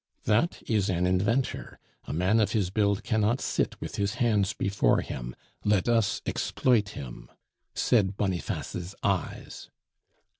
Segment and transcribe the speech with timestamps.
[0.23, 5.01] "That is an inventor, a man of his build cannot sit with his hands before
[5.01, 5.35] him.
[5.63, 7.29] Let us exploit him,"
[7.75, 9.69] said Boniface's eyes.